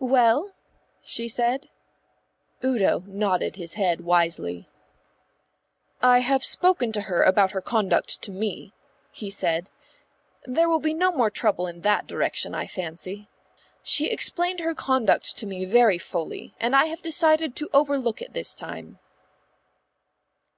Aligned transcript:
"Well?" 0.00 0.52
she 1.00 1.28
said. 1.28 1.70
Udo 2.62 3.04
nodded 3.06 3.56
his 3.56 3.72
head 3.72 4.02
wisely. 4.02 4.68
"I 6.02 6.18
have 6.18 6.44
spoken 6.44 6.92
to 6.92 7.00
her 7.00 7.22
about 7.22 7.52
her 7.52 7.62
conduct 7.62 8.20
to 8.20 8.30
me," 8.30 8.74
he 9.12 9.30
said. 9.30 9.70
"There 10.44 10.68
will 10.68 10.78
be 10.80 10.92
no 10.92 11.10
more 11.10 11.30
trouble 11.30 11.66
in 11.66 11.80
that 11.80 12.06
direction, 12.06 12.54
I 12.54 12.66
fancy. 12.66 13.30
She 13.82 14.10
explained 14.10 14.60
her 14.60 14.74
conduct 14.74 15.38
to 15.38 15.46
me 15.46 15.64
very 15.64 15.96
fully, 15.96 16.54
and 16.60 16.76
I 16.76 16.84
have 16.84 17.00
decided 17.00 17.56
to 17.56 17.70
overlook 17.72 18.20
it 18.20 18.34
this 18.34 18.54
time." 18.54 18.98